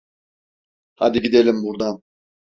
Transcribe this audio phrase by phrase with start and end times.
[0.95, 2.01] Hadi gidelim burdan.